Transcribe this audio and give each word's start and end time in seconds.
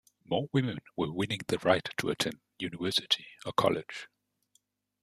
More 0.25 0.47
women 0.51 0.79
were 0.97 1.13
winning 1.13 1.41
the 1.47 1.59
right 1.59 1.87
to 1.97 2.09
attend 2.09 2.39
university 2.57 3.27
or 3.45 3.53
college. 3.53 4.07